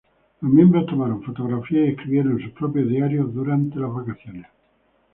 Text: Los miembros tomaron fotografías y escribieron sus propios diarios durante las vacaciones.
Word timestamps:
Los 0.41 0.51
miembros 0.51 0.87
tomaron 0.87 1.21
fotografías 1.21 1.85
y 1.85 1.91
escribieron 1.91 2.39
sus 2.39 2.49
propios 2.53 2.89
diarios 2.89 3.31
durante 3.35 3.77
las 3.79 3.93
vacaciones. 3.93 4.47